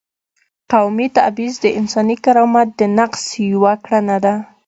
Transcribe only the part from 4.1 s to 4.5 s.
ده.